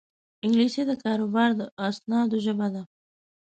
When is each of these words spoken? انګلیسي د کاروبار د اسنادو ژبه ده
انګلیسي 0.45 0.83
د 0.87 0.91
کاروبار 1.03 1.49
د 1.59 1.61
اسنادو 1.87 2.37
ژبه 2.45 2.67
ده 2.73 2.83